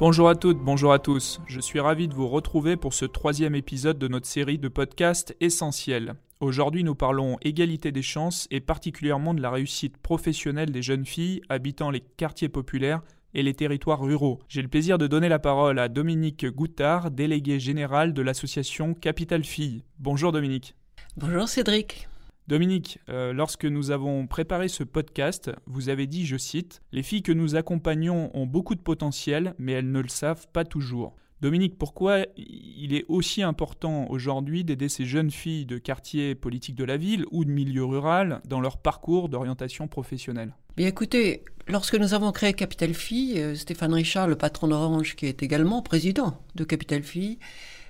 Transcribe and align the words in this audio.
Bonjour 0.00 0.28
à 0.28 0.34
toutes, 0.34 0.58
bonjour 0.58 0.92
à 0.92 0.98
tous. 0.98 1.40
Je 1.46 1.60
suis 1.60 1.78
ravi 1.78 2.08
de 2.08 2.14
vous 2.14 2.26
retrouver 2.26 2.76
pour 2.76 2.92
ce 2.94 3.04
troisième 3.04 3.54
épisode 3.54 3.96
de 3.96 4.08
notre 4.08 4.26
série 4.26 4.58
de 4.58 4.66
podcasts 4.66 5.36
essentiels. 5.40 6.14
Aujourd'hui, 6.40 6.82
nous 6.82 6.96
parlons 6.96 7.38
égalité 7.42 7.92
des 7.92 8.02
chances 8.02 8.48
et 8.50 8.60
particulièrement 8.60 9.34
de 9.34 9.40
la 9.40 9.52
réussite 9.52 9.96
professionnelle 9.98 10.72
des 10.72 10.82
jeunes 10.82 11.06
filles 11.06 11.42
habitant 11.48 11.90
les 11.90 12.00
quartiers 12.00 12.48
populaires 12.48 13.02
et 13.34 13.44
les 13.44 13.54
territoires 13.54 14.02
ruraux. 14.02 14.40
J'ai 14.48 14.62
le 14.62 14.68
plaisir 14.68 14.98
de 14.98 15.06
donner 15.06 15.28
la 15.28 15.38
parole 15.38 15.78
à 15.78 15.88
Dominique 15.88 16.44
Goutard, 16.44 17.12
délégué 17.12 17.60
général 17.60 18.12
de 18.14 18.22
l'association 18.22 18.94
Capital 18.94 19.44
Filles. 19.44 19.84
Bonjour 20.00 20.32
Dominique. 20.32 20.74
Bonjour 21.16 21.48
Cédric. 21.48 22.08
Dominique, 22.46 22.98
euh, 23.08 23.32
lorsque 23.32 23.64
nous 23.64 23.90
avons 23.90 24.26
préparé 24.26 24.68
ce 24.68 24.84
podcast, 24.84 25.50
vous 25.64 25.88
avez 25.88 26.06
dit, 26.06 26.26
je 26.26 26.36
cite, 26.36 26.82
Les 26.92 27.02
filles 27.02 27.22
que 27.22 27.32
nous 27.32 27.56
accompagnons 27.56 28.30
ont 28.34 28.44
beaucoup 28.44 28.74
de 28.74 28.82
potentiel, 28.82 29.54
mais 29.58 29.72
elles 29.72 29.90
ne 29.90 30.00
le 30.00 30.08
savent 30.08 30.46
pas 30.52 30.64
toujours. 30.64 31.16
Dominique, 31.40 31.78
pourquoi 31.78 32.26
il 32.36 32.94
est 32.94 33.06
aussi 33.08 33.42
important 33.42 34.06
aujourd'hui 34.10 34.62
d'aider 34.62 34.90
ces 34.90 35.06
jeunes 35.06 35.30
filles 35.30 35.64
de 35.64 35.78
quartiers 35.78 36.34
politiques 36.34 36.74
de 36.74 36.84
la 36.84 36.98
ville 36.98 37.24
ou 37.30 37.46
de 37.46 37.50
milieu 37.50 37.84
rural 37.84 38.42
dans 38.46 38.60
leur 38.60 38.76
parcours 38.76 39.30
d'orientation 39.30 39.88
professionnelle? 39.88 40.54
Bien 40.76 40.88
écoutez, 40.88 41.44
lorsque 41.66 41.96
nous 41.96 42.12
avons 42.12 42.30
créé 42.30 42.52
Capital 42.52 42.92
Filles, 42.92 43.40
euh, 43.40 43.54
Stéphane 43.54 43.94
Richard, 43.94 44.28
le 44.28 44.36
patron 44.36 44.68
d'Orange, 44.68 45.16
qui 45.16 45.24
est 45.26 45.42
également 45.42 45.80
président 45.80 46.38
de 46.56 46.64
Capital 46.64 47.02
Filles, 47.02 47.38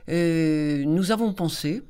euh, 0.09 0.85
nous 0.85 1.11
avons 1.11 1.33
pensé, 1.33 1.83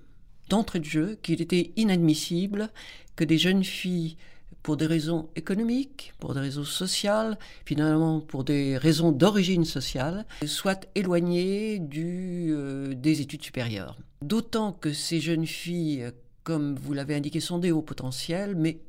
d'entrée 0.49 0.81
de 0.81 0.85
jeu 0.85 1.19
qu'il 1.23 1.41
était 1.41 1.73
inadmissible 1.77 2.71
que 3.17 3.25
des 3.25 3.39
jeunes 3.39 3.65
filles, 3.65 4.17
pour 4.65 4.79
des 4.79 4.87
raisons 4.87 5.29
économiques, 5.37 6.15
pour 6.19 6.33
des 6.33 6.41
raisons 6.41 6.65
sociales, 6.65 7.39
finalement 7.67 8.21
pour 8.21 8.45
des 8.45 8.79
raisons 8.79 9.13
d'origine 9.13 9.67
sociale, 9.67 10.25
soient 10.47 10.81
éloignées 10.95 11.79
du, 11.79 12.49
euh, 12.51 12.95
des 12.95 13.21
études 13.21 13.43
supérieures. 13.43 13.99
D'autant 14.23 14.73
que 14.73 14.95
ces 14.95 15.21
jeunes 15.21 15.47
filles, 15.47 16.11
comme 16.45 16.77
vous 16.77 16.95
l'avez 16.95 17.15
indiqué, 17.15 17.41
sont 17.41 17.59
des 17.59 17.73
hauts 17.73 17.83
potentiels, 17.83 18.57
mais 18.57 18.81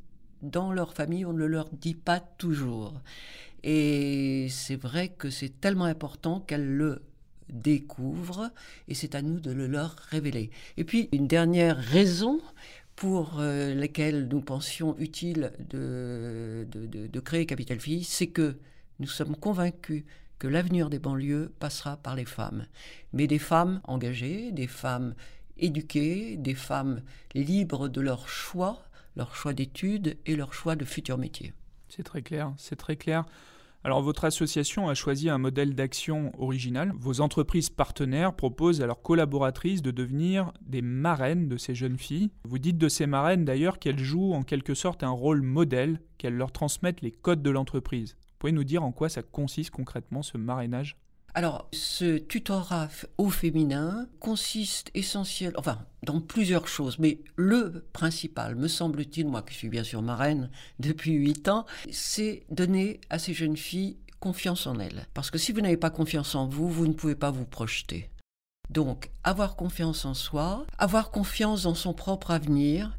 dans 0.41 0.71
leur 0.71 0.93
famille, 0.93 1.25
on 1.25 1.33
ne 1.33 1.45
leur 1.45 1.69
dit 1.69 1.93
pas 1.93 2.21
toujours. 2.21 2.93
Et 3.63 4.47
c'est 4.49 4.75
vrai 4.77 5.09
que 5.09 5.29
c'est 5.29 5.59
tellement 5.59 5.85
important 5.85 6.39
qu'elles 6.39 6.67
le 6.67 7.01
découvrent 7.49 8.51
et 8.87 8.95
c'est 8.95 9.15
à 9.15 9.21
nous 9.21 9.39
de 9.39 9.51
le 9.51 9.67
leur 9.67 9.95
révéler. 10.09 10.49
Et 10.77 10.83
puis 10.83 11.09
une 11.11 11.27
dernière 11.27 11.77
raison 11.77 12.41
pour 12.95 13.39
euh, 13.39 13.73
laquelle 13.73 14.27
nous 14.27 14.41
pensions 14.41 14.95
utile 14.99 15.51
de, 15.69 16.67
de, 16.71 17.19
créer 17.19 17.45
Capital 17.45 17.79
Fille, 17.79 18.03
c'est 18.03 18.27
que 18.27 18.57
nous 18.99 19.07
sommes 19.07 19.35
convaincus 19.35 20.03
que 20.39 20.47
l'avenir 20.47 20.89
des 20.89 20.99
banlieues 20.99 21.51
passera 21.59 21.97
par 21.97 22.15
les 22.15 22.25
femmes, 22.25 22.65
mais 23.13 23.27
des 23.27 23.39
femmes 23.39 23.81
engagées, 23.83 24.51
des 24.51 24.67
femmes 24.67 25.13
éduquées, 25.57 26.37
des 26.37 26.55
femmes 26.55 27.01
libres 27.33 27.87
de 27.87 28.01
leur 28.01 28.29
choix, 28.29 28.83
leur 29.15 29.35
choix 29.35 29.53
d'études 29.53 30.17
et 30.25 30.35
leur 30.35 30.53
choix 30.53 30.75
de 30.75 30.85
futurs 30.85 31.17
métiers. 31.17 31.53
C'est 31.89 32.03
très 32.03 32.21
clair, 32.21 32.53
c'est 32.57 32.75
très 32.75 32.95
clair. 32.95 33.25
Alors 33.85 34.01
votre 34.01 34.25
association 34.25 34.89
a 34.89 34.95
choisi 34.95 35.29
un 35.29 35.37
modèle 35.37 35.75
d'action 35.75 36.31
original. 36.39 36.91
Vos 36.97 37.21
entreprises 37.21 37.69
partenaires 37.69 38.33
proposent 38.33 38.81
à 38.81 38.87
leurs 38.87 39.03
collaboratrices 39.03 39.83
de 39.83 39.91
devenir 39.91 40.51
des 40.61 40.81
marraines 40.81 41.47
de 41.47 41.57
ces 41.57 41.75
jeunes 41.75 41.99
filles. 41.99 42.31
Vous 42.45 42.57
dites 42.57 42.79
de 42.79 42.89
ces 42.89 43.05
marraines 43.05 43.45
d'ailleurs 43.45 43.77
qu'elles 43.77 43.99
jouent 43.99 44.33
en 44.33 44.41
quelque 44.41 44.73
sorte 44.73 45.03
un 45.03 45.11
rôle 45.11 45.43
modèle, 45.43 46.01
qu'elles 46.17 46.33
leur 46.33 46.51
transmettent 46.51 47.03
les 47.03 47.11
codes 47.11 47.43
de 47.43 47.51
l'entreprise. 47.51 48.17
Vous 48.21 48.35
pouvez 48.39 48.53
nous 48.53 48.63
dire 48.63 48.81
en 48.81 48.91
quoi 48.91 49.07
ça 49.07 49.21
consiste 49.21 49.69
concrètement 49.69 50.23
ce 50.23 50.39
marrainage 50.39 50.97
alors, 51.37 51.67
ce 51.73 52.17
tutorat 52.17 52.87
au 53.17 53.29
féminin 53.29 54.07
consiste 54.21 54.89
essentiel, 54.93 55.51
enfin, 55.57 55.85
dans 56.03 56.21
plusieurs 56.21 56.69
choses, 56.69 56.97
mais 56.97 57.19
le 57.35 57.85
principal, 57.91 58.55
me 58.55 58.69
semble-t-il, 58.69 59.27
moi 59.27 59.41
qui 59.41 59.53
suis 59.53 59.67
bien 59.67 59.83
sûr 59.83 60.01
marraine 60.01 60.49
depuis 60.79 61.11
huit 61.11 61.49
ans, 61.49 61.65
c'est 61.91 62.45
donner 62.49 63.01
à 63.09 63.19
ces 63.19 63.33
jeunes 63.33 63.57
filles 63.57 63.97
confiance 64.21 64.65
en 64.65 64.79
elles. 64.79 65.07
Parce 65.13 65.29
que 65.29 65.37
si 65.37 65.51
vous 65.51 65.59
n'avez 65.59 65.75
pas 65.75 65.89
confiance 65.89 66.35
en 66.35 66.47
vous, 66.47 66.69
vous 66.69 66.87
ne 66.87 66.93
pouvez 66.93 67.15
pas 67.15 67.31
vous 67.31 67.45
projeter. 67.45 68.09
Donc, 68.69 69.11
avoir 69.25 69.57
confiance 69.57 70.05
en 70.05 70.13
soi, 70.13 70.65
avoir 70.77 71.11
confiance 71.11 71.63
dans 71.63 71.75
son 71.75 71.93
propre 71.93 72.31
avenir, 72.31 72.97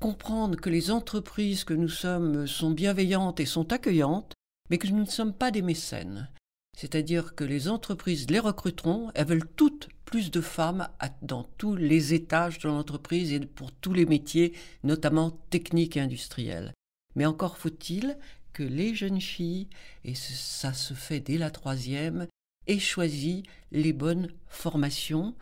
comprendre 0.00 0.60
que 0.60 0.68
les 0.68 0.90
entreprises 0.90 1.64
que 1.64 1.72
nous 1.72 1.88
sommes 1.88 2.46
sont 2.46 2.72
bienveillantes 2.72 3.40
et 3.40 3.46
sont 3.46 3.72
accueillantes, 3.72 4.34
mais 4.68 4.76
que 4.76 4.86
nous 4.86 5.00
ne 5.00 5.06
sommes 5.06 5.32
pas 5.32 5.50
des 5.50 5.62
mécènes. 5.62 6.28
C'est-à-dire 6.76 7.34
que 7.34 7.44
les 7.44 7.68
entreprises 7.68 8.28
les 8.30 8.40
recruteront, 8.40 9.10
elles 9.14 9.26
veulent 9.26 9.48
toutes 9.56 9.88
plus 10.04 10.30
de 10.30 10.40
femmes 10.40 10.88
dans 11.22 11.44
tous 11.56 11.76
les 11.76 12.14
étages 12.14 12.58
de 12.58 12.68
l'entreprise 12.68 13.32
et 13.32 13.40
pour 13.40 13.72
tous 13.72 13.92
les 13.92 14.06
métiers, 14.06 14.52
notamment 14.82 15.30
techniques 15.50 15.96
et 15.96 16.00
industriels. 16.00 16.72
Mais 17.14 17.26
encore 17.26 17.58
faut-il 17.58 18.18
que 18.52 18.62
les 18.62 18.94
jeunes 18.94 19.20
filles, 19.20 19.68
et 20.04 20.14
ça 20.14 20.72
se 20.72 20.94
fait 20.94 21.20
dès 21.20 21.38
la 21.38 21.50
troisième, 21.50 22.26
aient 22.66 22.78
choisi 22.78 23.42
les 23.72 23.92
bonnes 23.92 24.28
formations 24.46 25.34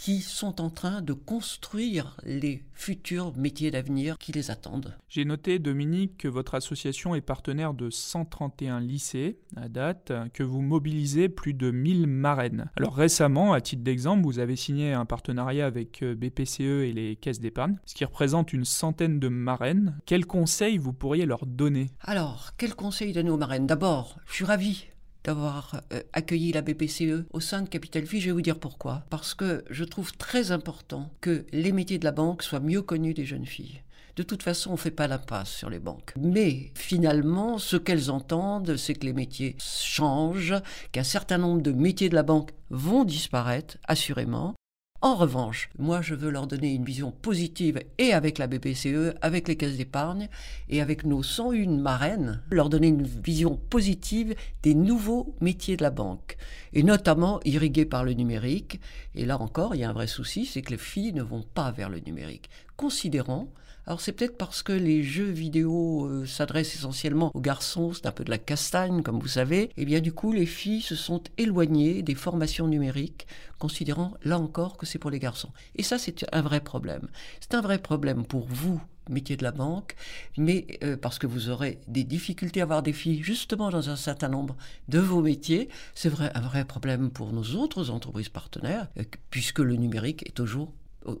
qui 0.00 0.22
sont 0.22 0.62
en 0.62 0.70
train 0.70 1.02
de 1.02 1.12
construire 1.12 2.16
les 2.24 2.64
futurs 2.72 3.36
métiers 3.36 3.70
d'avenir 3.70 4.16
qui 4.16 4.32
les 4.32 4.50
attendent. 4.50 4.96
J'ai 5.10 5.26
noté, 5.26 5.58
Dominique, 5.58 6.16
que 6.16 6.28
votre 6.28 6.54
association 6.54 7.14
est 7.14 7.20
partenaire 7.20 7.74
de 7.74 7.90
131 7.90 8.80
lycées 8.80 9.36
à 9.56 9.68
date, 9.68 10.10
que 10.32 10.42
vous 10.42 10.62
mobilisez 10.62 11.28
plus 11.28 11.52
de 11.52 11.70
1000 11.70 12.06
marraines. 12.06 12.70
Alors 12.76 12.96
récemment, 12.96 13.52
à 13.52 13.60
titre 13.60 13.82
d'exemple, 13.82 14.22
vous 14.22 14.38
avez 14.38 14.56
signé 14.56 14.94
un 14.94 15.04
partenariat 15.04 15.66
avec 15.66 16.02
euh, 16.02 16.14
BPCE 16.14 16.60
et 16.60 16.94
les 16.94 17.16
caisses 17.16 17.40
d'épargne, 17.40 17.76
ce 17.84 17.94
qui 17.94 18.06
représente 18.06 18.54
une 18.54 18.64
centaine 18.64 19.20
de 19.20 19.28
marraines. 19.28 19.98
Quels 20.06 20.24
conseils 20.24 20.78
vous 20.78 20.94
pourriez 20.94 21.26
leur 21.26 21.44
donner? 21.44 21.90
Alors, 22.00 22.52
quels 22.56 22.74
conseils 22.74 23.12
donner 23.12 23.28
aux 23.28 23.36
marraines? 23.36 23.66
D'abord, 23.66 24.16
je 24.26 24.32
suis 24.32 24.44
ravi 24.46 24.86
d'avoir 25.24 25.82
euh, 25.92 26.02
accueilli 26.12 26.52
la 26.52 26.62
BPCE 26.62 27.24
au 27.32 27.40
sein 27.40 27.62
de 27.62 27.68
Capital 27.68 28.04
Vie. 28.04 28.20
Je 28.20 28.26
vais 28.26 28.32
vous 28.32 28.42
dire 28.42 28.58
pourquoi. 28.58 29.04
Parce 29.10 29.34
que 29.34 29.64
je 29.70 29.84
trouve 29.84 30.12
très 30.16 30.52
important 30.52 31.10
que 31.20 31.44
les 31.52 31.72
métiers 31.72 31.98
de 31.98 32.04
la 32.04 32.12
banque 32.12 32.42
soient 32.42 32.60
mieux 32.60 32.82
connus 32.82 33.14
des 33.14 33.24
jeunes 33.24 33.46
filles. 33.46 33.82
De 34.16 34.22
toute 34.22 34.42
façon, 34.42 34.70
on 34.70 34.74
ne 34.74 34.78
fait 34.78 34.90
pas 34.90 35.06
l'impasse 35.06 35.50
sur 35.50 35.70
les 35.70 35.78
banques. 35.78 36.12
Mais 36.18 36.72
finalement, 36.74 37.58
ce 37.58 37.76
qu'elles 37.76 38.10
entendent, 38.10 38.76
c'est 38.76 38.94
que 38.94 39.06
les 39.06 39.12
métiers 39.12 39.56
changent, 39.58 40.56
qu'un 40.92 41.04
certain 41.04 41.38
nombre 41.38 41.62
de 41.62 41.72
métiers 41.72 42.08
de 42.08 42.14
la 42.14 42.22
banque 42.22 42.50
vont 42.70 43.04
disparaître, 43.04 43.78
assurément, 43.86 44.54
en 45.02 45.14
revanche, 45.14 45.70
moi, 45.78 46.02
je 46.02 46.14
veux 46.14 46.28
leur 46.28 46.46
donner 46.46 46.74
une 46.74 46.84
vision 46.84 47.10
positive 47.10 47.80
et 47.96 48.12
avec 48.12 48.36
la 48.36 48.46
BPCE, 48.46 49.14
avec 49.22 49.48
les 49.48 49.56
caisses 49.56 49.78
d'épargne 49.78 50.28
et 50.68 50.82
avec 50.82 51.04
nos 51.06 51.22
101 51.22 51.78
marraines, 51.78 52.42
leur 52.50 52.68
donner 52.68 52.88
une 52.88 53.04
vision 53.06 53.56
positive 53.70 54.34
des 54.62 54.74
nouveaux 54.74 55.34
métiers 55.40 55.78
de 55.78 55.82
la 55.82 55.90
banque 55.90 56.36
et 56.74 56.82
notamment 56.82 57.40
irrigués 57.46 57.86
par 57.86 58.04
le 58.04 58.12
numérique. 58.12 58.78
Et 59.14 59.24
là 59.24 59.40
encore, 59.40 59.74
il 59.74 59.80
y 59.80 59.84
a 59.84 59.88
un 59.88 59.94
vrai 59.94 60.06
souci, 60.06 60.44
c'est 60.44 60.60
que 60.60 60.72
les 60.72 60.78
filles 60.78 61.14
ne 61.14 61.22
vont 61.22 61.44
pas 61.54 61.70
vers 61.70 61.88
le 61.88 62.00
numérique. 62.00 62.50
Considérons 62.76 63.48
alors 63.86 64.00
c'est 64.00 64.12
peut-être 64.12 64.36
parce 64.36 64.62
que 64.62 64.72
les 64.72 65.02
jeux 65.02 65.30
vidéo 65.30 66.06
euh, 66.06 66.26
s'adressent 66.26 66.74
essentiellement 66.74 67.30
aux 67.34 67.40
garçons, 67.40 67.92
c'est 67.92 68.06
un 68.06 68.12
peu 68.12 68.24
de 68.24 68.30
la 68.30 68.38
castagne 68.38 69.02
comme 69.02 69.18
vous 69.18 69.28
savez, 69.28 69.62
et 69.62 69.72
eh 69.78 69.84
bien 69.84 70.00
du 70.00 70.12
coup 70.12 70.32
les 70.32 70.46
filles 70.46 70.82
se 70.82 70.94
sont 70.94 71.22
éloignées 71.38 72.02
des 72.02 72.14
formations 72.14 72.68
numériques, 72.68 73.26
considérant 73.58 74.14
là 74.22 74.38
encore 74.38 74.76
que 74.76 74.86
c'est 74.86 74.98
pour 74.98 75.10
les 75.10 75.18
garçons. 75.18 75.50
Et 75.76 75.82
ça 75.82 75.98
c'est 75.98 76.24
un 76.32 76.42
vrai 76.42 76.60
problème. 76.60 77.08
C'est 77.40 77.54
un 77.54 77.60
vrai 77.62 77.78
problème 77.78 78.24
pour 78.24 78.46
vous 78.46 78.80
métier 79.08 79.36
de 79.36 79.42
la 79.42 79.52
banque, 79.52 79.96
mais 80.36 80.66
euh, 80.84 80.96
parce 80.96 81.18
que 81.18 81.26
vous 81.26 81.48
aurez 81.48 81.80
des 81.88 82.04
difficultés 82.04 82.60
à 82.60 82.64
avoir 82.64 82.82
des 82.82 82.92
filles 82.92 83.22
justement 83.22 83.70
dans 83.70 83.90
un 83.90 83.96
certain 83.96 84.28
nombre 84.28 84.56
de 84.88 84.98
vos 84.98 85.20
métiers, 85.20 85.68
c'est 85.94 86.08
vrai 86.08 86.30
un 86.34 86.40
vrai 86.40 86.64
problème 86.64 87.10
pour 87.10 87.32
nos 87.32 87.56
autres 87.56 87.90
entreprises 87.90 88.28
partenaires, 88.28 88.88
euh, 88.98 89.04
puisque 89.30 89.58
le 89.58 89.76
numérique 89.76 90.26
est 90.28 90.32
toujours 90.32 90.72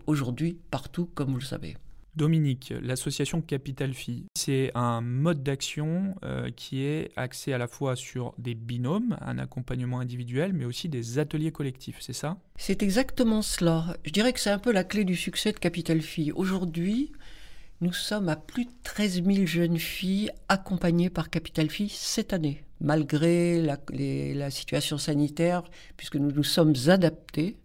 aujourd'hui 0.06 0.58
partout, 0.70 1.06
comme 1.14 1.30
vous 1.30 1.38
le 1.38 1.44
savez. 1.44 1.76
Dominique, 2.16 2.74
l'association 2.82 3.40
Capital 3.40 3.94
Fille, 3.94 4.26
c'est 4.36 4.70
un 4.74 5.00
mode 5.00 5.42
d'action 5.42 6.14
euh, 6.24 6.50
qui 6.50 6.82
est 6.82 7.10
axé 7.16 7.52
à 7.52 7.58
la 7.58 7.68
fois 7.68 7.96
sur 7.96 8.34
des 8.38 8.54
binômes, 8.54 9.16
un 9.20 9.38
accompagnement 9.38 10.00
individuel, 10.00 10.52
mais 10.52 10.64
aussi 10.64 10.88
des 10.88 11.18
ateliers 11.18 11.52
collectifs, 11.52 11.98
c'est 12.00 12.12
ça? 12.12 12.38
C'est 12.56 12.82
exactement 12.82 13.42
cela. 13.42 13.96
Je 14.04 14.10
dirais 14.10 14.32
que 14.32 14.40
c'est 14.40 14.50
un 14.50 14.58
peu 14.58 14.72
la 14.72 14.84
clé 14.84 15.04
du 15.04 15.16
succès 15.16 15.52
de 15.52 15.58
Capital 15.58 16.00
Fille. 16.00 16.32
Aujourd'hui, 16.32 17.12
nous 17.80 17.92
sommes 17.92 18.28
à 18.28 18.36
plus 18.36 18.66
de 18.66 18.72
13 18.82 19.24
000 19.24 19.46
jeunes 19.46 19.78
filles 19.78 20.30
accompagnées 20.48 21.10
par 21.10 21.30
Capital 21.30 21.70
Fille 21.70 21.88
cette 21.88 22.32
année, 22.32 22.64
malgré 22.80 23.62
la, 23.62 23.78
la 23.92 24.50
situation 24.50 24.98
sanitaire, 24.98 25.62
puisque 25.96 26.16
nous 26.16 26.32
nous 26.32 26.44
sommes 26.44 26.74
adaptés 26.88 27.56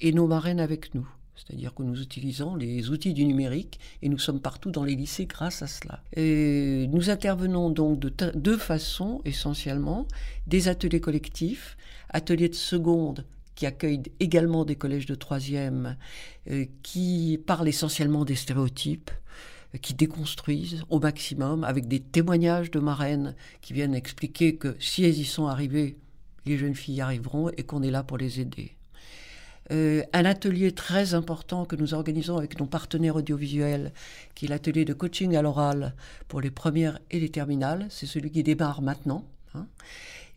et 0.00 0.12
nos 0.12 0.26
marraines 0.26 0.60
avec 0.60 0.94
nous. 0.94 1.08
C'est-à-dire 1.46 1.74
que 1.74 1.82
nous 1.82 2.00
utilisons 2.00 2.54
les 2.54 2.90
outils 2.90 3.14
du 3.14 3.24
numérique 3.24 3.80
et 4.02 4.08
nous 4.08 4.18
sommes 4.18 4.40
partout 4.40 4.70
dans 4.70 4.84
les 4.84 4.94
lycées 4.94 5.26
grâce 5.26 5.62
à 5.62 5.66
cela. 5.66 6.02
Et 6.14 6.86
nous 6.92 7.10
intervenons 7.10 7.70
donc 7.70 7.98
de 7.98 8.12
deux 8.34 8.58
façons 8.58 9.20
essentiellement, 9.24 10.06
des 10.46 10.68
ateliers 10.68 11.00
collectifs, 11.00 11.76
ateliers 12.10 12.48
de 12.48 12.54
seconde 12.54 13.24
qui 13.54 13.66
accueillent 13.66 14.02
également 14.20 14.64
des 14.64 14.76
collèges 14.76 15.06
de 15.06 15.14
troisième, 15.14 15.96
euh, 16.50 16.64
qui 16.82 17.38
parlent 17.46 17.68
essentiellement 17.68 18.24
des 18.24 18.36
stéréotypes, 18.36 19.10
qui 19.82 19.94
déconstruisent 19.94 20.82
au 20.88 20.98
maximum 20.98 21.62
avec 21.64 21.86
des 21.86 22.00
témoignages 22.00 22.70
de 22.70 22.80
marraines 22.80 23.36
qui 23.60 23.72
viennent 23.72 23.94
expliquer 23.94 24.56
que 24.56 24.76
si 24.80 25.04
elles 25.04 25.18
y 25.18 25.24
sont 25.24 25.46
arrivées, 25.46 25.96
les 26.46 26.56
jeunes 26.56 26.74
filles 26.74 26.96
y 26.96 27.00
arriveront 27.00 27.50
et 27.50 27.62
qu'on 27.62 27.82
est 27.82 27.90
là 27.90 28.02
pour 28.02 28.18
les 28.18 28.40
aider. 28.40 28.76
Euh, 29.70 30.02
un 30.12 30.24
atelier 30.24 30.72
très 30.72 31.14
important 31.14 31.64
que 31.64 31.76
nous 31.76 31.94
organisons 31.94 32.36
avec 32.36 32.58
nos 32.58 32.66
partenaires 32.66 33.16
audiovisuels, 33.16 33.92
qui 34.34 34.46
est 34.46 34.48
l'atelier 34.48 34.84
de 34.84 34.92
coaching 34.92 35.36
à 35.36 35.42
l'oral 35.42 35.94
pour 36.26 36.40
les 36.40 36.50
premières 36.50 36.98
et 37.10 37.20
les 37.20 37.28
terminales. 37.28 37.86
C'est 37.88 38.06
celui 38.06 38.30
qui 38.30 38.42
démarre 38.42 38.82
maintenant. 38.82 39.24
Hein, 39.54 39.66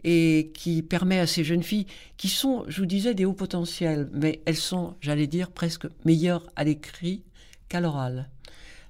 et 0.03 0.51
qui 0.53 0.81
permet 0.81 1.19
à 1.19 1.27
ces 1.27 1.43
jeunes 1.43 1.63
filles, 1.63 1.85
qui 2.17 2.27
sont, 2.27 2.65
je 2.67 2.81
vous 2.81 2.85
disais, 2.85 3.13
des 3.13 3.23
hauts 3.23 3.33
potentiels, 3.33 4.09
mais 4.11 4.41
elles 4.45 4.57
sont, 4.57 4.95
j'allais 4.99 5.27
dire, 5.27 5.49
presque 5.49 5.87
meilleures 6.03 6.45
à 6.57 6.65
l'écrit 6.65 7.23
qu'à 7.69 7.79
l'oral. 7.79 8.29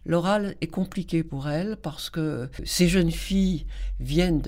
L'oral 0.06 0.56
est 0.60 0.68
compliqué 0.68 1.24
pour 1.24 1.50
elles 1.50 1.78
parce 1.78 2.10
que 2.10 2.50
ces 2.66 2.88
jeunes 2.88 3.12
filles 3.12 3.66
viennent 4.00 4.42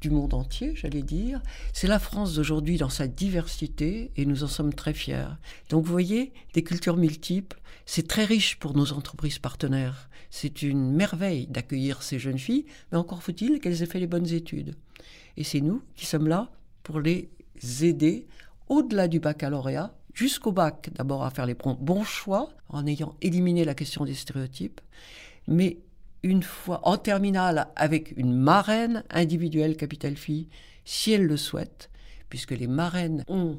du 0.00 0.10
monde 0.10 0.34
entier, 0.34 0.72
j'allais 0.74 1.02
dire. 1.02 1.40
C'est 1.72 1.86
la 1.86 1.98
France 1.98 2.34
d'aujourd'hui 2.34 2.76
dans 2.76 2.88
sa 2.88 3.06
diversité 3.06 4.10
et 4.16 4.26
nous 4.26 4.44
en 4.44 4.48
sommes 4.48 4.74
très 4.74 4.94
fiers. 4.94 5.28
Donc 5.70 5.84
vous 5.84 5.92
voyez, 5.92 6.32
des 6.54 6.62
cultures 6.62 6.96
multiples, 6.96 7.60
c'est 7.86 8.06
très 8.06 8.24
riche 8.24 8.58
pour 8.58 8.74
nos 8.76 8.92
entreprises 8.92 9.38
partenaires. 9.38 10.08
C'est 10.30 10.62
une 10.62 10.92
merveille 10.92 11.46
d'accueillir 11.46 12.02
ces 12.02 12.18
jeunes 12.18 12.38
filles, 12.38 12.66
mais 12.92 12.98
encore 12.98 13.22
faut-il 13.22 13.60
qu'elles 13.60 13.82
aient 13.82 13.86
fait 13.86 14.00
les 14.00 14.06
bonnes 14.06 14.30
études. 14.32 14.74
Et 15.36 15.44
c'est 15.44 15.60
nous 15.60 15.82
qui 15.96 16.06
sommes 16.06 16.28
là 16.28 16.50
pour 16.82 17.00
les 17.00 17.30
aider 17.82 18.26
au-delà 18.68 19.08
du 19.08 19.20
baccalauréat 19.20 19.94
jusqu'au 20.14 20.52
bac, 20.52 20.90
d'abord 20.94 21.24
à 21.24 21.30
faire 21.30 21.46
les 21.46 21.54
bons 21.54 22.04
choix 22.04 22.50
en 22.68 22.86
ayant 22.86 23.14
éliminé 23.22 23.64
la 23.64 23.74
question 23.74 24.04
des 24.04 24.14
stéréotypes, 24.14 24.80
mais 25.46 25.78
une 26.22 26.42
fois 26.42 26.80
en 26.84 26.96
terminale 26.96 27.68
avec 27.76 28.12
une 28.16 28.34
marraine 28.34 29.04
individuelle 29.10 29.76
capitale 29.76 30.16
fille, 30.16 30.48
si 30.84 31.12
elle 31.12 31.26
le 31.26 31.36
souhaite, 31.36 31.90
puisque 32.28 32.52
les 32.52 32.66
marraines 32.66 33.24
ont 33.28 33.58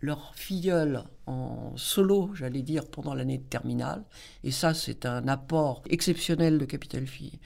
leur 0.00 0.34
filleule 0.34 1.04
en 1.26 1.72
solo, 1.76 2.30
j'allais 2.34 2.62
dire, 2.62 2.86
pendant 2.86 3.14
l'année 3.14 3.38
de 3.38 3.44
terminale, 3.44 4.04
et 4.42 4.50
ça 4.50 4.74
c'est 4.74 5.06
un 5.06 5.26
apport 5.28 5.82
exceptionnel 5.88 6.58
de 6.58 6.64
capitale 6.64 7.06
fille. 7.06 7.38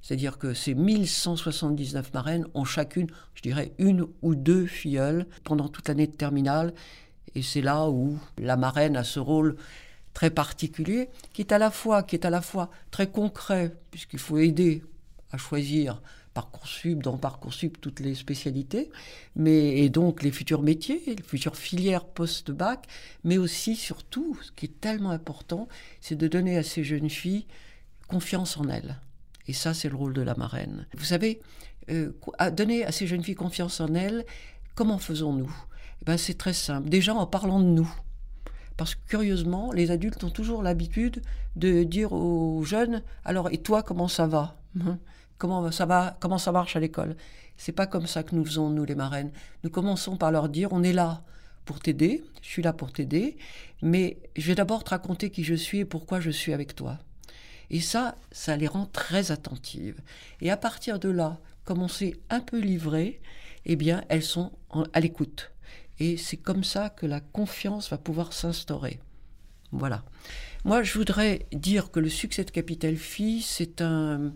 C'est-à-dire 0.00 0.38
que 0.38 0.54
ces 0.54 0.74
1179 0.74 2.14
marraines 2.14 2.46
ont 2.54 2.64
chacune, 2.64 3.08
je 3.34 3.42
dirais, 3.42 3.72
une 3.78 4.06
ou 4.22 4.34
deux 4.34 4.66
filleules 4.66 5.26
pendant 5.44 5.68
toute 5.68 5.88
l'année 5.88 6.06
de 6.06 6.16
terminale, 6.16 6.72
et 7.34 7.42
c'est 7.42 7.60
là 7.60 7.90
où 7.90 8.18
la 8.38 8.56
marraine 8.56 8.96
a 8.96 9.04
ce 9.04 9.20
rôle 9.20 9.56
très 10.16 10.30
particulier, 10.30 11.10
qui 11.34 11.42
est 11.42 11.52
à 11.52 11.58
la 11.58 11.70
fois, 11.70 12.02
qui 12.02 12.16
est 12.16 12.24
à 12.24 12.30
la 12.30 12.40
fois 12.40 12.70
très 12.90 13.06
concret, 13.06 13.76
puisqu'il 13.90 14.18
faut 14.18 14.38
aider 14.38 14.82
à 15.30 15.36
choisir 15.36 16.00
Parcoursup, 16.32 17.02
dans 17.02 17.18
Parcoursup, 17.18 17.78
toutes 17.82 18.00
les 18.00 18.14
spécialités, 18.14 18.90
mais, 19.34 19.76
et 19.76 19.90
donc 19.90 20.22
les 20.22 20.30
futurs 20.30 20.62
métiers, 20.62 21.02
les 21.06 21.22
futures 21.22 21.58
filières 21.58 22.06
post-bac, 22.06 22.86
mais 23.24 23.36
aussi, 23.36 23.76
surtout, 23.76 24.38
ce 24.40 24.52
qui 24.52 24.64
est 24.64 24.80
tellement 24.80 25.10
important, 25.10 25.68
c'est 26.00 26.16
de 26.16 26.28
donner 26.28 26.56
à 26.56 26.62
ces 26.62 26.82
jeunes 26.82 27.10
filles 27.10 27.44
confiance 28.08 28.56
en 28.56 28.70
elles. 28.70 28.96
Et 29.48 29.52
ça, 29.52 29.74
c'est 29.74 29.90
le 29.90 29.96
rôle 29.96 30.14
de 30.14 30.22
la 30.22 30.34
marraine. 30.34 30.86
Vous 30.96 31.04
savez, 31.04 31.42
euh, 31.90 32.12
donner 32.52 32.86
à 32.86 32.90
ces 32.90 33.06
jeunes 33.06 33.22
filles 33.22 33.34
confiance 33.34 33.80
en 33.80 33.94
elles, 33.94 34.24
comment 34.74 34.96
faisons-nous? 34.96 35.54
Eh 36.00 36.06
ben, 36.06 36.16
C'est 36.16 36.38
très 36.38 36.54
simple. 36.54 36.88
Déjà 36.88 37.14
en 37.14 37.26
parlant 37.26 37.60
de 37.60 37.66
nous. 37.66 37.94
Parce 38.76 38.94
que 38.94 39.00
curieusement, 39.08 39.72
les 39.72 39.90
adultes 39.90 40.22
ont 40.24 40.30
toujours 40.30 40.62
l'habitude 40.62 41.22
de 41.56 41.82
dire 41.82 42.12
aux 42.12 42.62
jeunes 42.64 43.02
Alors, 43.24 43.50
et 43.50 43.58
toi, 43.58 43.82
comment 43.82 44.08
ça 44.08 44.26
va 44.26 44.56
hein 44.80 44.98
Comment 45.38 45.70
ça 45.70 45.86
va 45.86 46.16
Comment 46.20 46.38
ça 46.38 46.52
marche 46.52 46.76
à 46.76 46.80
l'école? 46.80 47.16
C'est 47.56 47.72
pas 47.72 47.86
comme 47.86 48.06
ça 48.06 48.22
que 48.22 48.34
nous 48.34 48.44
faisons, 48.44 48.70
nous, 48.70 48.84
les 48.84 48.94
marraines. 48.94 49.30
Nous 49.64 49.70
commençons 49.70 50.16
par 50.16 50.30
leur 50.30 50.48
dire 50.48 50.72
On 50.72 50.82
est 50.82 50.92
là 50.92 51.22
pour 51.64 51.80
t'aider, 51.80 52.22
je 52.42 52.48
suis 52.48 52.62
là 52.62 52.72
pour 52.72 52.92
t'aider, 52.92 53.36
mais 53.82 54.18
je 54.36 54.46
vais 54.46 54.54
d'abord 54.54 54.84
te 54.84 54.90
raconter 54.90 55.30
qui 55.30 55.42
je 55.42 55.54
suis 55.54 55.78
et 55.78 55.84
pourquoi 55.84 56.20
je 56.20 56.30
suis 56.30 56.52
avec 56.52 56.74
toi. 56.74 56.98
Et 57.70 57.80
ça, 57.80 58.16
ça 58.30 58.56
les 58.56 58.68
rend 58.68 58.86
très 58.86 59.32
attentives. 59.32 60.00
Et 60.40 60.50
à 60.50 60.56
partir 60.56 60.98
de 61.00 61.08
là, 61.08 61.38
comme 61.64 61.82
on 61.82 61.88
s'est 61.88 62.14
un 62.30 62.40
peu 62.40 62.60
livré, 62.60 63.20
eh 63.64 63.74
bien, 63.74 64.04
elles 64.08 64.22
sont 64.22 64.52
à 64.92 65.00
l'écoute. 65.00 65.50
Et 65.98 66.16
c'est 66.16 66.36
comme 66.36 66.64
ça 66.64 66.90
que 66.90 67.06
la 67.06 67.20
confiance 67.20 67.90
va 67.90 67.98
pouvoir 67.98 68.32
s'instaurer. 68.32 69.00
Voilà. 69.72 70.04
Moi, 70.64 70.82
je 70.82 70.98
voudrais 70.98 71.46
dire 71.52 71.90
que 71.90 72.00
le 72.00 72.08
succès 72.08 72.44
de 72.44 72.50
Capital 72.50 72.96
Phi, 72.96 73.42
c'est 73.42 73.80
un, 73.80 74.32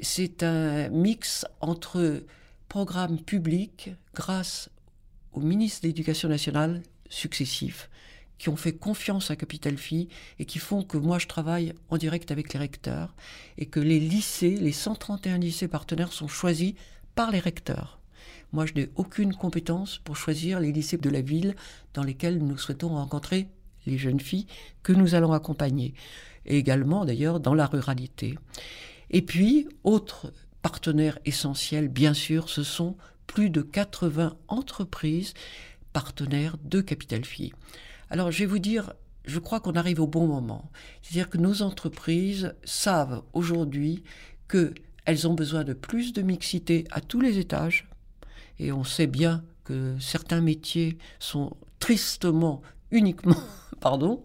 c'est 0.00 0.42
un 0.42 0.88
mix 0.90 1.46
entre 1.60 2.22
programmes 2.68 3.20
publics 3.20 3.90
grâce 4.14 4.70
aux 5.32 5.40
ministres 5.40 5.82
de 5.82 5.88
l'Éducation 5.88 6.28
nationale 6.28 6.82
successifs 7.08 7.88
qui 8.38 8.48
ont 8.48 8.56
fait 8.56 8.74
confiance 8.74 9.30
à 9.30 9.36
Capital 9.36 9.78
Phi 9.78 10.08
et 10.38 10.44
qui 10.44 10.58
font 10.58 10.82
que 10.82 10.96
moi 10.96 11.18
je 11.18 11.26
travaille 11.26 11.72
en 11.88 11.96
direct 11.96 12.30
avec 12.30 12.52
les 12.52 12.58
recteurs 12.58 13.14
et 13.56 13.66
que 13.66 13.80
les 13.80 14.00
lycées, 14.00 14.56
les 14.56 14.72
131 14.72 15.38
lycées 15.38 15.68
partenaires 15.68 16.12
sont 16.12 16.28
choisis 16.28 16.74
par 17.14 17.30
les 17.30 17.38
recteurs. 17.38 17.95
Moi, 18.52 18.66
je 18.66 18.74
n'ai 18.74 18.90
aucune 18.96 19.34
compétence 19.34 19.98
pour 19.98 20.16
choisir 20.16 20.60
les 20.60 20.72
lycées 20.72 20.96
de 20.96 21.10
la 21.10 21.20
ville 21.20 21.54
dans 21.94 22.02
lesquels 22.02 22.38
nous 22.38 22.58
souhaitons 22.58 22.90
rencontrer 22.90 23.48
les 23.86 23.98
jeunes 23.98 24.20
filles 24.20 24.46
que 24.82 24.92
nous 24.92 25.14
allons 25.14 25.32
accompagner. 25.32 25.94
Et 26.44 26.58
également, 26.58 27.04
d'ailleurs, 27.04 27.40
dans 27.40 27.54
la 27.54 27.66
ruralité. 27.66 28.38
Et 29.10 29.22
puis, 29.22 29.68
autre 29.84 30.32
partenaire 30.62 31.18
essentiel, 31.24 31.88
bien 31.88 32.14
sûr, 32.14 32.48
ce 32.48 32.62
sont 32.62 32.96
plus 33.26 33.50
de 33.50 33.62
80 33.62 34.36
entreprises 34.48 35.34
partenaires 35.92 36.56
de 36.64 36.80
Capital 36.80 37.24
Phi. 37.24 37.52
Alors, 38.10 38.30
je 38.30 38.40
vais 38.40 38.46
vous 38.46 38.58
dire, 38.58 38.92
je 39.24 39.38
crois 39.38 39.60
qu'on 39.60 39.72
arrive 39.72 40.00
au 40.00 40.06
bon 40.06 40.26
moment. 40.26 40.70
C'est-à-dire 41.02 41.30
que 41.30 41.38
nos 41.38 41.62
entreprises 41.62 42.54
savent 42.64 43.22
aujourd'hui 43.32 44.04
qu'elles 44.48 45.28
ont 45.28 45.34
besoin 45.34 45.64
de 45.64 45.72
plus 45.72 46.12
de 46.12 46.22
mixité 46.22 46.84
à 46.90 47.00
tous 47.00 47.20
les 47.20 47.38
étages, 47.38 47.88
et 48.58 48.72
on 48.72 48.84
sait 48.84 49.06
bien 49.06 49.44
que 49.64 49.96
certains 49.98 50.40
métiers 50.40 50.98
sont 51.18 51.56
tristement 51.78 52.62
uniquement 52.90 53.36
pardon, 53.80 54.24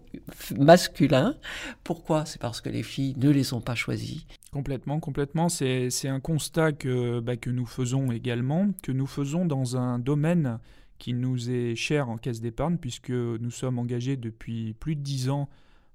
masculins. 0.58 1.36
Pourquoi? 1.84 2.24
C'est 2.26 2.40
parce 2.40 2.60
que 2.60 2.68
les 2.68 2.82
filles 2.82 3.14
ne 3.16 3.30
les 3.30 3.52
ont 3.52 3.60
pas 3.60 3.74
choisis. 3.74 4.24
Complètement, 4.52 5.00
complètement. 5.00 5.48
C'est 5.48 6.08
un 6.08 6.20
constat 6.20 6.72
que, 6.72 7.20
bah, 7.20 7.36
que 7.36 7.50
nous 7.50 7.66
faisons 7.66 8.10
également, 8.12 8.70
que 8.82 8.92
nous 8.92 9.06
faisons 9.06 9.44
dans 9.44 9.76
un 9.76 9.98
domaine 9.98 10.58
qui 10.98 11.14
nous 11.14 11.50
est 11.50 11.74
cher 11.74 12.08
en 12.08 12.16
caisse 12.16 12.40
d'épargne, 12.40 12.76
puisque 12.76 13.10
nous 13.10 13.50
sommes 13.50 13.78
engagés 13.78 14.16
depuis 14.16 14.74
plus 14.74 14.94
de 14.94 15.00
dix 15.00 15.30
ans 15.30 15.48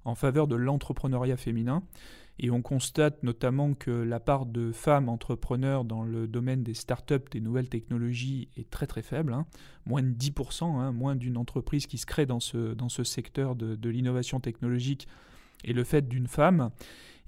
en 0.04 0.14
faveur 0.14 0.46
de 0.46 0.56
l'entrepreneuriat 0.56 1.36
féminin. 1.36 1.82
Et 2.40 2.50
on 2.50 2.62
constate 2.62 3.22
notamment 3.22 3.74
que 3.74 3.90
la 3.90 4.20
part 4.20 4.46
de 4.46 4.70
femmes 4.70 5.08
entrepreneurs 5.08 5.84
dans 5.84 6.04
le 6.04 6.28
domaine 6.28 6.62
des 6.62 6.74
startups, 6.74 7.28
des 7.32 7.40
nouvelles 7.40 7.68
technologies 7.68 8.48
est 8.56 8.70
très 8.70 8.86
très 8.86 9.02
faible, 9.02 9.32
hein. 9.32 9.46
moins 9.86 10.02
de 10.02 10.10
10%, 10.10 10.64
hein, 10.64 10.92
moins 10.92 11.16
d'une 11.16 11.36
entreprise 11.36 11.86
qui 11.86 11.98
se 11.98 12.06
crée 12.06 12.26
dans 12.26 12.40
ce, 12.40 12.74
dans 12.74 12.88
ce 12.88 13.02
secteur 13.02 13.56
de, 13.56 13.88
l'innovation 13.88 14.38
technologique 14.38 15.08
et 15.64 15.72
le 15.72 15.82
fait 15.82 16.08
d'une 16.08 16.28
femme. 16.28 16.70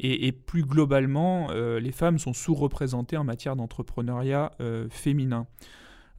Et, 0.03 0.33
plus 0.33 0.63
globalement, 0.63 1.49
euh, 1.51 1.79
les 1.79 1.93
femmes 1.93 2.19
sont 2.19 2.33
sous-représentées 2.33 3.19
en 3.19 3.25
matière 3.25 3.55
d'entrepreneuriat 3.55 4.53
euh, 4.61 4.89
féminin. 4.89 5.47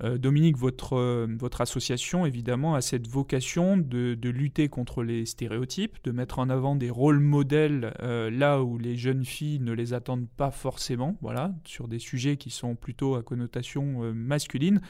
Euh, 0.04 0.18
Dominique, 0.18 0.58
votre, 0.58 0.98
euh, 0.98 1.28
votre 1.38 1.62
association, 1.62 2.26
évidemment, 2.26 2.76
a 2.76 2.82
cette 2.82 3.08
vocation 3.08 3.78
de, 3.78 4.18
lutter 4.24 4.70
contre 4.70 5.04
les 5.04 5.26
stéréotypes, 5.26 5.98
de 6.04 6.12
mettre 6.12 6.40
en 6.40 6.50
avant 6.50 6.76
des 6.76 6.90
rôles 6.90 7.20
modèles 7.20 7.94
euh, 8.02 8.30
là 8.32 8.64
où 8.64 8.78
les 8.78 8.96
jeunes 8.96 9.26
filles 9.26 9.60
ne 9.60 9.74
les 9.74 9.94
attendent 9.94 10.30
pas 10.38 10.52
forcément, 10.52 11.18
voilà, 11.22 11.54
sur 11.66 11.88
des 11.88 12.00
sujets 12.00 12.38
qui 12.38 12.50
sont 12.50 12.76
plutôt 12.76 13.16
à 13.16 13.24
connotation 13.24 14.14
masculine. 14.14 14.82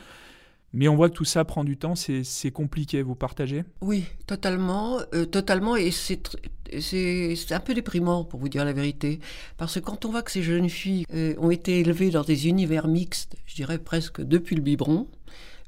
Mais 0.73 0.87
on 0.87 0.95
voit 0.95 1.09
que 1.09 1.15
tout 1.15 1.25
ça 1.25 1.43
prend 1.43 1.63
du 1.63 1.77
temps, 1.77 1.95
c'est 1.95 2.51
compliqué, 2.51 3.01
vous 3.01 3.15
partagez? 3.15 3.63
Oui, 3.81 4.05
totalement, 4.25 4.99
totalement, 5.31 5.75
et 5.75 5.91
c'est 5.91 7.51
un 7.51 7.59
peu 7.59 7.73
déprimant 7.73 8.23
pour 8.23 8.39
vous 8.39 8.47
dire 8.47 8.63
la 8.63 8.73
vérité, 8.73 9.19
parce 9.57 9.75
que 9.75 9.79
quand 9.79 10.05
on 10.05 10.11
voit 10.11 10.21
que 10.21 10.31
ces 10.31 10.43
jeunes 10.43 10.69
filles 10.69 11.05
ont 11.37 11.51
été 11.51 11.79
élevées 11.79 12.09
dans 12.09 12.23
des 12.23 12.47
univers 12.47 12.87
mixtes, 12.87 13.35
je 13.45 13.55
dirais 13.55 13.79
presque 13.79 14.21
depuis 14.21 14.55
le 14.55 14.61
biberon, 14.61 15.07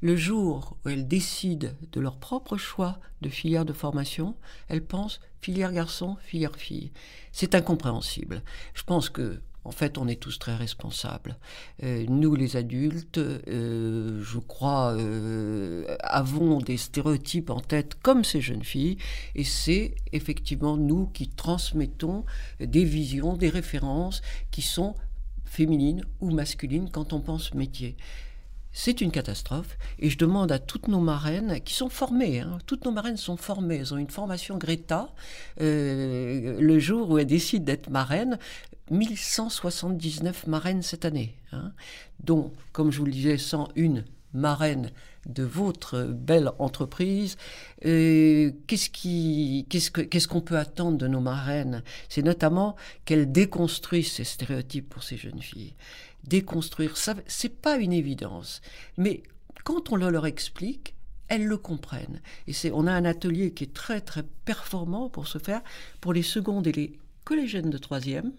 le 0.00 0.16
jour 0.16 0.76
où 0.84 0.88
elles 0.88 1.06
décident 1.08 1.68
de 1.92 2.00
leur 2.00 2.16
propre 2.16 2.56
choix 2.56 2.98
de 3.22 3.28
filière 3.28 3.64
de 3.64 3.72
formation, 3.72 4.36
elles 4.68 4.84
pensent 4.84 5.20
filière 5.40 5.72
garçon, 5.72 6.16
filière 6.22 6.56
fille. 6.56 6.92
C'est 7.32 7.54
incompréhensible. 7.54 8.42
Je 8.74 8.82
pense 8.82 9.08
que 9.08 9.40
en 9.64 9.70
fait, 9.70 9.96
on 9.98 10.08
est 10.08 10.20
tous 10.20 10.38
très 10.38 10.54
responsables. 10.54 11.36
Euh, 11.82 12.04
nous, 12.08 12.34
les 12.34 12.56
adultes, 12.56 13.18
euh, 13.18 14.22
je 14.22 14.38
crois, 14.38 14.92
euh, 14.92 15.96
avons 16.00 16.58
des 16.58 16.76
stéréotypes 16.76 17.50
en 17.50 17.60
tête 17.60 17.94
comme 18.02 18.24
ces 18.24 18.40
jeunes 18.40 18.62
filles, 18.62 18.98
et 19.34 19.44
c'est 19.44 19.94
effectivement 20.12 20.76
nous 20.76 21.06
qui 21.06 21.28
transmettons 21.28 22.24
des 22.60 22.84
visions, 22.84 23.36
des 23.36 23.48
références 23.48 24.20
qui 24.50 24.62
sont 24.62 24.94
féminines 25.44 26.04
ou 26.20 26.30
masculines 26.30 26.90
quand 26.90 27.12
on 27.12 27.20
pense 27.20 27.54
métier 27.54 27.96
c'est 28.76 29.00
une 29.00 29.12
catastrophe. 29.12 29.78
Et 30.00 30.10
je 30.10 30.18
demande 30.18 30.50
à 30.50 30.58
toutes 30.58 30.88
nos 30.88 30.98
marraines, 30.98 31.60
qui 31.60 31.74
sont 31.74 31.88
formées, 31.88 32.40
hein, 32.40 32.58
toutes 32.66 32.84
nos 32.84 32.90
marraines 32.90 33.16
sont 33.16 33.36
formées, 33.36 33.76
elles 33.76 33.94
ont 33.94 33.98
une 33.98 34.10
formation 34.10 34.58
Greta. 34.58 35.10
Le 35.58 36.78
jour 36.80 37.08
où 37.08 37.18
elles 37.18 37.26
décident 37.26 37.64
d'être 37.64 37.88
marraines, 37.88 38.36
1179 38.90 40.46
marraines 40.46 40.82
cette 40.82 41.04
année, 41.04 41.36
hein, 41.52 41.72
dont, 42.22 42.52
comme 42.72 42.90
je 42.90 42.98
vous 42.98 43.06
le 43.06 43.12
disais, 43.12 43.38
101 43.38 44.04
marraines 44.32 44.90
de 45.26 45.42
votre 45.44 46.02
belle 46.02 46.50
entreprise. 46.58 47.36
Euh, 47.86 48.50
qu'est-ce 48.66 50.28
qu'on 50.28 50.40
peut 50.40 50.58
attendre 50.58 50.98
de 50.98 51.06
nos 51.06 51.20
marraines? 51.20 51.82
C'est 52.08 52.22
notamment 52.22 52.76
qu'elles 53.04 53.30
déconstruisent 53.30 54.12
ces 54.12 54.24
stéréotypes 54.24 54.88
pour 54.88 55.02
ces 55.02 55.16
jeunes 55.16 55.40
filles 55.40 55.74
déconstruire 56.26 56.96
ça, 56.96 57.14
c'est 57.26 57.60
pas 57.60 57.76
une 57.76 57.92
évidence. 57.92 58.60
Mais 58.96 59.22
quand 59.64 59.92
on 59.92 59.96
leur 59.96 60.26
explique, 60.26 60.94
elles 61.28 61.46
le 61.46 61.56
comprennent. 61.56 62.20
Et 62.46 62.52
c'est, 62.52 62.70
on 62.70 62.86
a 62.86 62.92
un 62.92 63.04
atelier 63.04 63.52
qui 63.52 63.64
est 63.64 63.74
très 63.74 64.00
très 64.00 64.22
performant 64.44 65.08
pour 65.08 65.26
ce 65.26 65.38
faire, 65.38 65.62
pour 66.00 66.12
les 66.12 66.22
secondes 66.22 66.66
et 66.66 66.72
les 66.72 66.98
collégiennes 67.24 67.70
de 67.70 67.78
troisième, 67.78 68.32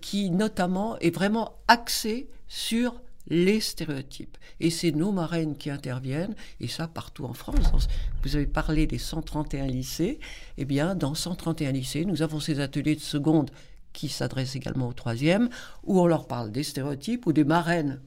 qui 0.00 0.30
notamment 0.30 0.98
est 0.98 1.10
vraiment 1.10 1.56
axé 1.68 2.28
sur 2.46 3.00
les 3.26 3.60
stéréotypes. 3.60 4.36
Et 4.60 4.70
c'est 4.70 4.92
nos 4.92 5.12
marraines 5.12 5.56
qui 5.56 5.70
interviennent, 5.70 6.34
et 6.60 6.68
ça 6.68 6.86
partout 6.86 7.24
en 7.24 7.32
France. 7.32 7.88
Vous 8.22 8.36
avez 8.36 8.46
parlé 8.46 8.86
des 8.86 8.98
131 8.98 9.66
lycées. 9.66 10.20
Eh 10.58 10.64
bien, 10.64 10.94
dans 10.94 11.14
131 11.14 11.72
lycées, 11.72 12.04
nous 12.04 12.22
avons 12.22 12.40
ces 12.40 12.60
ateliers 12.60 12.96
de 12.96 13.00
seconde 13.00 13.50
qui 13.92 14.08
s'adresse 14.08 14.56
également 14.56 14.88
aux 14.88 14.92
troisième, 14.92 15.48
où 15.84 16.00
on 16.00 16.06
leur 16.06 16.26
parle 16.26 16.50
des 16.50 16.64
stéréotypes 16.64 17.26
ou 17.26 17.32
des 17.32 17.44
marraines 17.44 18.00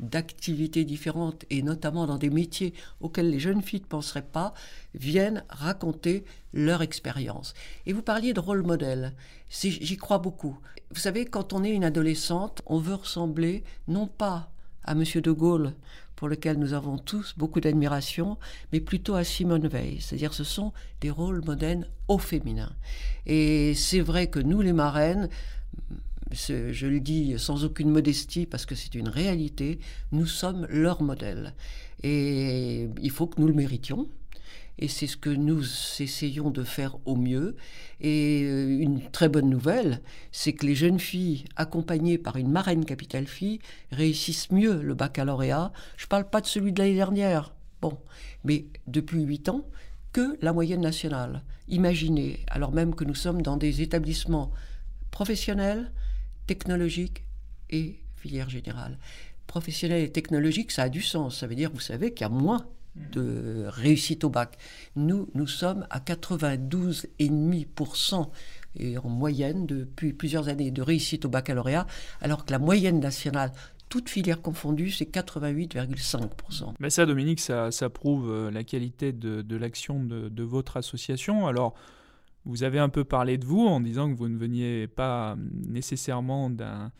d'activités 0.00 0.84
différentes, 0.84 1.44
et 1.50 1.62
notamment 1.62 2.06
dans 2.06 2.18
des 2.18 2.30
métiers 2.30 2.74
auxquels 3.00 3.30
les 3.30 3.38
jeunes 3.38 3.62
filles 3.62 3.80
ne 3.80 3.86
penseraient 3.86 4.22
pas, 4.22 4.54
viennent 4.94 5.44
raconter 5.48 6.24
leur 6.52 6.82
expérience. 6.82 7.54
Et 7.86 7.92
vous 7.92 8.02
parliez 8.02 8.32
de 8.32 8.40
rôle 8.40 8.62
modèle. 8.62 9.14
J'y 9.50 9.96
crois 9.96 10.18
beaucoup. 10.18 10.58
Vous 10.90 11.00
savez, 11.00 11.24
quand 11.24 11.52
on 11.52 11.64
est 11.64 11.70
une 11.70 11.84
adolescente, 11.84 12.62
on 12.66 12.78
veut 12.78 12.94
ressembler 12.94 13.64
non 13.88 14.06
pas 14.06 14.50
à 14.84 14.92
M. 14.92 15.02
de 15.02 15.30
Gaulle 15.30 15.74
pour 16.16 16.28
lequel 16.28 16.58
nous 16.58 16.72
avons 16.72 16.98
tous 16.98 17.34
beaucoup 17.36 17.60
d'admiration, 17.60 18.38
mais 18.72 18.80
plutôt 18.80 19.14
à 19.14 19.24
Simone 19.24 19.66
Veil. 19.66 20.00
C'est-à-dire 20.00 20.32
ce 20.34 20.44
sont 20.44 20.72
des 21.00 21.10
rôles 21.10 21.44
modernes 21.44 21.86
au 22.08 22.18
féminin. 22.18 22.72
Et 23.26 23.74
c'est 23.74 24.00
vrai 24.00 24.28
que 24.28 24.38
nous, 24.38 24.60
les 24.60 24.72
marraines, 24.72 25.28
je 26.34 26.86
le 26.86 27.00
dis 27.00 27.34
sans 27.38 27.64
aucune 27.64 27.90
modestie 27.90 28.46
parce 28.46 28.66
que 28.66 28.74
c'est 28.74 28.94
une 28.94 29.08
réalité, 29.08 29.78
nous 30.12 30.26
sommes 30.26 30.66
leur 30.68 31.02
modèle. 31.02 31.54
Et 32.02 32.88
il 33.00 33.10
faut 33.10 33.26
que 33.26 33.40
nous 33.40 33.46
le 33.46 33.54
méritions 33.54 34.08
et 34.78 34.88
c'est 34.88 35.06
ce 35.06 35.16
que 35.16 35.30
nous 35.30 35.62
essayons 36.00 36.50
de 36.50 36.64
faire 36.64 36.96
au 37.04 37.16
mieux. 37.16 37.56
Et 38.00 38.42
euh, 38.44 38.78
une 38.80 39.10
très 39.10 39.28
bonne 39.28 39.48
nouvelle, 39.48 40.00
c'est 40.32 40.52
que 40.52 40.66
les 40.66 40.74
jeunes 40.74 40.98
filles 40.98 41.44
accompagnées 41.56 42.18
par 42.18 42.36
une 42.36 42.50
marraine 42.50 42.84
capitale 42.84 43.26
fille 43.26 43.60
réussissent 43.92 44.50
mieux 44.50 44.82
le 44.82 44.94
baccalauréat. 44.94 45.72
Je 45.96 46.06
ne 46.06 46.08
parle 46.08 46.28
pas 46.28 46.40
de 46.40 46.46
celui 46.46 46.72
de 46.72 46.80
l'année 46.80 46.96
dernière, 46.96 47.54
bon, 47.80 47.98
mais 48.42 48.66
depuis 48.88 49.22
huit 49.22 49.48
ans, 49.48 49.64
que 50.12 50.36
la 50.42 50.52
moyenne 50.52 50.80
nationale. 50.80 51.42
Imaginez, 51.68 52.40
alors 52.48 52.72
même 52.72 52.94
que 52.94 53.04
nous 53.04 53.14
sommes 53.14 53.42
dans 53.42 53.56
des 53.56 53.80
établissements 53.82 54.50
professionnels, 55.10 55.92
technologiques 56.46 57.24
et 57.70 58.00
filière 58.16 58.50
générale. 58.50 58.98
Professionnels 59.46 60.02
et 60.02 60.10
technologiques, 60.10 60.72
ça 60.72 60.84
a 60.84 60.88
du 60.88 61.02
sens. 61.02 61.40
Ça 61.40 61.46
veut 61.46 61.54
dire, 61.54 61.70
vous 61.72 61.80
savez, 61.80 62.12
qu'il 62.12 62.22
y 62.22 62.24
a 62.24 62.30
moins 62.30 62.66
de 63.12 63.66
réussite 63.68 64.24
au 64.24 64.30
bac. 64.30 64.56
Nous, 64.96 65.28
nous 65.34 65.46
sommes 65.46 65.86
à 65.90 66.00
92,5% 66.00 68.30
et 68.76 68.98
en 68.98 69.08
moyenne 69.08 69.66
depuis 69.66 70.12
plusieurs 70.12 70.48
années 70.48 70.70
de 70.70 70.82
réussite 70.82 71.24
au 71.24 71.28
baccalauréat, 71.28 71.86
alors 72.20 72.44
que 72.44 72.52
la 72.52 72.58
moyenne 72.58 73.00
nationale, 73.00 73.52
toute 73.88 74.08
filière 74.08 74.42
confondue, 74.42 74.90
c'est 74.90 75.04
88,5%. 75.04 76.74
Mais 76.80 76.90
ça, 76.90 77.06
Dominique, 77.06 77.38
ça, 77.40 77.70
prouve 77.92 78.28
euh, 78.30 78.50
la 78.50 78.64
qualité 78.64 79.12
de, 79.12 79.56
l'action 79.56 80.02
de, 80.02 80.28
de, 80.28 80.42
votre 80.42 80.76
association. 80.76 81.46
Alors, 81.46 81.74
vous 82.44 82.62
avez 82.62 82.78
un 82.78 82.88
peu 82.88 83.04
parlé 83.04 83.38
de 83.38 83.44
vous 83.44 83.66
en 83.66 83.80
disant 83.80 84.10
que 84.10 84.16
vous 84.16 84.28
ne 84.28 84.36
veniez 84.36 84.86
pas 84.86 85.36
nécessairement 85.66 86.50
d'un 86.50 86.92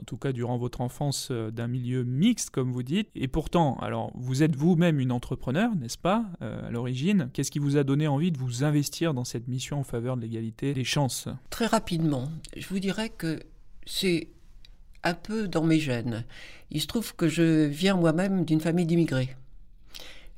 en 0.00 0.04
tout 0.04 0.16
cas 0.16 0.32
durant 0.32 0.56
votre 0.56 0.80
enfance, 0.80 1.28
euh, 1.30 1.50
d'un 1.50 1.66
milieu 1.66 2.04
mixte, 2.04 2.50
comme 2.50 2.72
vous 2.72 2.82
dites. 2.82 3.08
Et 3.14 3.28
pourtant, 3.28 3.76
alors, 3.80 4.12
vous 4.14 4.42
êtes 4.42 4.56
vous-même 4.56 5.00
une 5.00 5.12
entrepreneur, 5.12 5.74
n'est-ce 5.74 5.98
pas, 5.98 6.26
euh, 6.42 6.68
à 6.68 6.70
l'origine? 6.70 7.30
Qu'est-ce 7.32 7.50
qui 7.50 7.58
vous 7.58 7.76
a 7.76 7.84
donné 7.84 8.06
envie 8.06 8.30
de 8.30 8.38
vous 8.38 8.64
investir 8.64 9.12
dans 9.14 9.24
cette 9.24 9.48
mission 9.48 9.80
en 9.80 9.84
faveur 9.84 10.16
de 10.16 10.22
l'égalité 10.22 10.72
des 10.72 10.84
chances? 10.84 11.28
Très 11.50 11.66
rapidement, 11.66 12.28
je 12.56 12.66
vous 12.68 12.78
dirais 12.78 13.10
que 13.10 13.40
c'est 13.86 14.28
un 15.04 15.14
peu 15.14 15.48
dans 15.48 15.64
mes 15.64 15.78
gènes. 15.78 16.24
Il 16.70 16.80
se 16.80 16.86
trouve 16.86 17.14
que 17.14 17.28
je 17.28 17.64
viens 17.66 17.96
moi-même 17.96 18.44
d'une 18.44 18.60
famille 18.60 18.86
d'immigrés, 18.86 19.36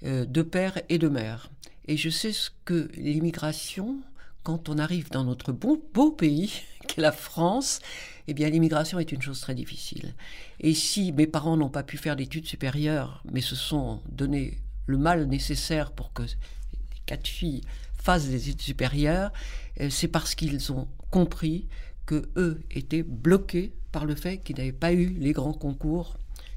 euh, 0.05 0.25
de 0.25 0.43
père 0.43 0.79
et 0.88 0.99
de 0.99 1.09
mère. 1.09 1.50
Et 1.87 1.97
je 1.97 2.09
sais 2.09 2.33
ce 2.33 2.50
que 2.64 2.88
l'immigration, 2.95 4.00
quand 4.42 4.68
on 4.68 4.78
arrive 4.78 5.11
dans 5.11 5.25
notre 5.25 5.52
beau, 5.52 5.82
beau 5.92 6.11
pays, 6.11 6.52
qu'est 6.87 7.00
la 7.00 7.12
France, 7.12 7.80
eh 8.26 8.35
bien 8.35 8.49
l'immigration 8.49 8.99
est 8.99 9.12
une 9.12 9.23
chose 9.23 9.40
très 9.40 9.54
difficile. 9.54 10.14
Et 10.61 10.75
si 10.75 11.12
mes 11.12 11.26
parents 11.26 11.56
n'ont 11.56 11.68
pas 11.68 11.82
pu 11.82 11.97
faire 11.97 12.16
d'études 12.16 12.47
supérieures, 12.47 13.23
mais 13.30 13.40
se 13.40 13.56
sont 13.56 14.00
donné 14.09 14.59
le 14.87 14.99
mal 14.99 15.26
nécessaire 15.26 15.92
pour 15.92 16.12
que 16.12 16.23
les 16.23 17.02
quatre 17.06 17.28
filles 17.28 17.62
fassent 17.94 18.28
des 18.28 18.49
études 18.49 18.62
supérieures, 18.62 19.32
euh, 19.80 19.90
c'est 19.90 20.09
parce 20.09 20.35
qu'ils 20.35 20.73
ont 20.73 20.88
compris 21.11 21.68
que 22.06 22.28
eux 22.37 22.61
étaient 22.70 23.02
bloqués 23.02 23.73
par 23.92 24.04
le 24.04 24.14
fait 24.14 24.38
qu'ils 24.38 24.56
n'avaient 24.56 24.73
pas 24.73 24.92
eu 24.92 25.11
les 25.18 25.32
grands 25.32 25.52
concours 25.52 26.16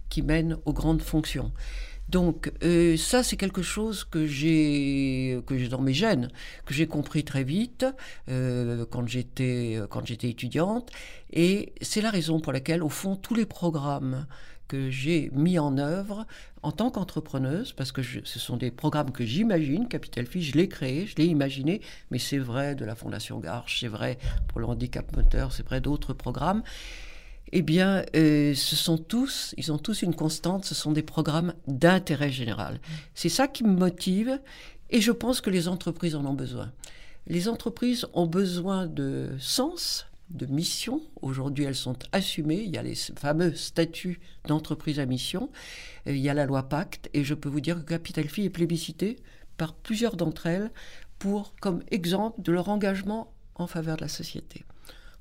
qui 0.10 0.22
mènent 0.22 0.58
aux 0.66 0.74
grandes 0.74 1.02
fonctions. 1.02 1.52
Donc 2.10 2.52
euh, 2.64 2.98
ça, 2.98 3.24
c'est 3.24 3.38
quelque 3.38 3.62
chose 3.62 4.04
que 4.04 4.28
j'ai 4.28 5.42
que 5.48 5.58
j'ai 5.58 5.68
dans 5.68 5.82
mes 5.82 5.94
gènes, 5.94 6.30
que 6.66 6.74
j'ai 6.74 6.88
compris 6.88 7.24
très 7.24 7.44
vite 7.44 7.86
euh, 8.30 8.86
quand 8.92 9.08
j'étais 9.08 9.80
quand 9.90 10.06
j'étais 10.06 10.30
étudiante, 10.30 10.92
et 11.32 11.74
c'est 11.82 12.02
la 12.02 12.12
raison 12.12 12.40
pour 12.40 12.54
laquelle, 12.54 12.84
au 12.84 12.90
fond, 12.90 13.16
tous 13.16 13.36
les 13.36 13.46
programmes 13.46 14.28
que 14.68 14.90
j'ai 14.90 15.30
mis 15.34 15.60
en 15.60 15.78
œuvre 15.78 16.26
en 16.62 16.72
tant 16.72 16.90
qu'entrepreneuse, 16.90 17.74
parce 17.74 17.92
que 17.92 18.02
ce 18.02 18.40
sont 18.40 18.58
des 18.58 18.72
programmes 18.72 19.12
que 19.12 19.26
j'imagine, 19.26 19.88
Capital 19.88 20.26
Fille, 20.26 20.44
je 20.44 20.58
l'ai 20.58 20.70
créé, 20.70 21.06
je 21.06 21.16
l'ai 21.18 21.26
imaginé, 21.26 21.82
mais 22.10 22.20
c'est 22.20 22.38
vrai 22.38 22.74
de 22.74 22.86
la 22.86 22.96
Fondation 22.96 23.40
Garche, 23.40 23.82
c'est 23.82 23.88
vrai 23.88 24.18
pour 24.48 24.60
le 24.60 24.66
handicap 24.68 25.16
moteur, 25.16 25.52
c'est 25.52 25.66
vrai 25.66 25.82
d'autres 25.82 26.14
programmes 26.14 26.64
eh 27.56 27.62
bien, 27.62 28.04
euh, 28.16 28.56
ce 28.56 28.76
sont 28.76 28.98
tous, 28.98 29.54
ils 29.58 29.72
ont 29.72 29.78
tous 29.78 30.02
une 30.02 30.16
constante, 30.16 30.66
ce 30.66 30.74
sont 30.74 30.92
des 30.92 31.04
programmes 31.04 31.54
d'intérêt 31.68 32.32
général. 32.32 32.80
C'est 33.14 33.30
ça 33.30 33.48
qui 33.48 33.64
me 33.64 33.76
motive 33.76 34.40
et 34.90 35.02
je 35.02 35.12
pense 35.12 35.40
que 35.40 35.52
les 35.52 35.68
entreprises 35.68 36.16
en 36.16 36.26
ont 36.26 36.34
besoin. 36.34 36.72
Les 37.28 37.48
entreprises 37.48 38.08
ont 38.14 38.26
besoin 38.26 38.88
de 38.88 39.30
sens, 39.38 40.08
de 40.32 40.48
mission. 40.48 41.00
Aujourd'hui, 41.22 41.66
elles 41.66 41.76
sont 41.76 41.96
assumées. 42.12 42.64
Il 42.64 42.72
y 42.72 42.78
a 42.80 42.82
les 42.82 42.96
fameux 42.96 43.54
statuts 43.54 44.20
d'entreprise 44.48 45.00
à 45.00 45.06
mission. 45.06 45.52
Il 46.08 46.18
y 46.18 46.30
a 46.30 46.34
la 46.34 46.48
loi 46.48 46.64
Pacte. 46.64 47.08
Et 47.14 47.24
je 47.24 47.36
peux 47.36 47.50
vous 47.50 47.62
dire 47.62 47.76
que 47.76 47.90
Capital 47.90 48.28
Phi 48.30 48.46
est 48.46 48.50
plébiscité 48.50 49.18
par 49.58 49.76
plusieurs 49.76 50.16
d'entre 50.16 50.48
elles 50.48 50.72
pour, 51.20 51.54
comme 51.62 51.84
exemple 51.92 52.42
de 52.42 52.52
leur 52.52 52.70
engagement 52.70 53.32
en 53.54 53.68
faveur 53.68 53.98
de 53.98 54.02
la 54.02 54.08
société. 54.08 54.66